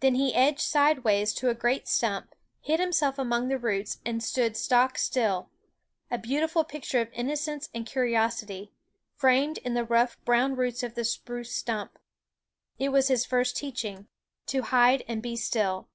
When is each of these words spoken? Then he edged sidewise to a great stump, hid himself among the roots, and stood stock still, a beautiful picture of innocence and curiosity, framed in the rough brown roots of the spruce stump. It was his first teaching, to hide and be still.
Then 0.00 0.16
he 0.16 0.34
edged 0.34 0.62
sidewise 0.62 1.32
to 1.34 1.48
a 1.48 1.54
great 1.54 1.86
stump, 1.86 2.34
hid 2.60 2.80
himself 2.80 3.20
among 3.20 3.46
the 3.46 3.56
roots, 3.56 4.00
and 4.04 4.20
stood 4.20 4.56
stock 4.56 4.98
still, 4.98 5.48
a 6.10 6.18
beautiful 6.18 6.64
picture 6.64 7.00
of 7.00 7.08
innocence 7.12 7.68
and 7.72 7.86
curiosity, 7.86 8.72
framed 9.14 9.58
in 9.58 9.74
the 9.74 9.84
rough 9.84 10.18
brown 10.24 10.56
roots 10.56 10.82
of 10.82 10.96
the 10.96 11.04
spruce 11.04 11.54
stump. 11.54 12.00
It 12.80 12.88
was 12.88 13.06
his 13.06 13.24
first 13.24 13.56
teaching, 13.56 14.08
to 14.46 14.62
hide 14.62 15.04
and 15.06 15.22
be 15.22 15.36
still. 15.36 15.86